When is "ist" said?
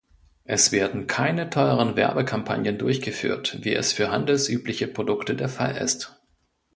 5.77-6.19